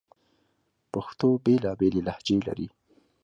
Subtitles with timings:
[0.93, 2.67] پښتو بیلابیلي لهجې لري